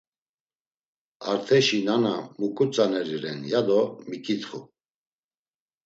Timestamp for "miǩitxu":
4.07-4.59